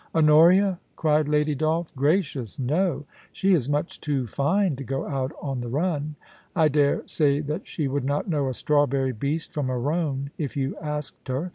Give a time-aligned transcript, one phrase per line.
[0.15, 3.05] 'Honoria!' cried Lady Dolph;' gracious, no!
[3.31, 6.15] She is much too fine lo go out on the run.
[6.55, 10.57] I dare say that she would not know a strawberry beast from a roan, if
[10.57, 11.49] you asked her.